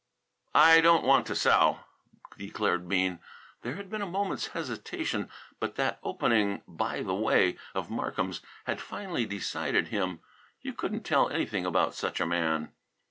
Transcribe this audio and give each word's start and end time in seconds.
"I 0.55 0.81
don't 0.81 1.05
want 1.05 1.27
to 1.27 1.35
sell," 1.35 1.85
declared 2.35 2.89
Bean. 2.89 3.19
There 3.61 3.75
had 3.75 3.87
been 3.87 4.01
a 4.01 4.07
moment's 4.07 4.47
hesitation, 4.57 5.29
but 5.59 5.75
that 5.75 5.99
opening, 6.01 6.63
"By 6.67 7.03
the 7.03 7.13
way," 7.13 7.57
of 7.75 7.91
Markham's 7.91 8.41
had 8.63 8.81
finally 8.81 9.27
decided 9.27 9.89
him. 9.89 10.21
You 10.59 10.73
couldn't 10.73 11.03
tell 11.05 11.29
anything 11.29 11.67
about 11.67 11.93
such 11.93 12.19
a 12.19 12.25
man. 12.25 12.71